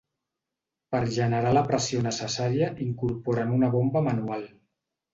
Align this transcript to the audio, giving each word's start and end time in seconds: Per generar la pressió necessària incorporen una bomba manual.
Per 0.95 1.01
generar 1.17 1.51
la 1.59 1.63
pressió 1.69 2.03
necessària 2.07 2.73
incorporen 2.89 3.57
una 3.61 3.73
bomba 3.81 4.07
manual. 4.11 4.53